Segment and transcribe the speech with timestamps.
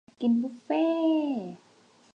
[0.05, 0.85] อยากกินบุฟเฟ่